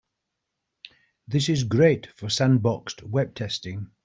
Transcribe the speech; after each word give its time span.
This 1.27 1.47
is 1.47 1.63
great 1.63 2.07
for 2.15 2.25
sandboxed 2.25 3.03
web 3.03 3.35
testing. 3.35 3.91